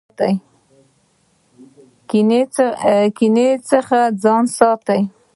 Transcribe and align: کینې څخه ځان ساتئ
کینې 3.19 3.51
څخه 3.69 3.99
ځان 4.23 4.43
ساتئ 4.57 5.01